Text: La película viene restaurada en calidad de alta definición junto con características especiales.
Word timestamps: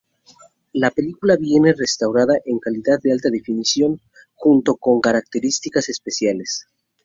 La 0.73 0.89
película 0.89 1.35
viene 1.37 1.73
restaurada 1.77 2.33
en 2.45 2.57
calidad 2.57 2.99
de 3.03 3.11
alta 3.11 3.29
definición 3.29 4.01
junto 4.33 4.75
con 4.77 4.99
características 4.99 5.89
especiales. 5.89 6.65